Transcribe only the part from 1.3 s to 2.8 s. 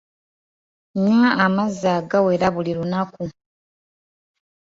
amazzi agawera buli